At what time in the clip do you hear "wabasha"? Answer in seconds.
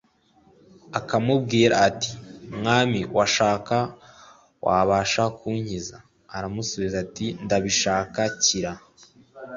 4.65-5.23